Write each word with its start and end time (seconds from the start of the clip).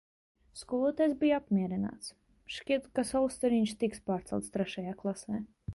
Skolotājs 0.61 1.13
bija 1.23 1.35
apmierināts, 1.41 2.09
šķiet 2.57 2.91
ka 2.97 3.07
Saulstariņš 3.11 3.79
tiks 3.85 4.05
pārcelts 4.11 4.53
trešajā 4.57 5.01
klasē. 5.05 5.45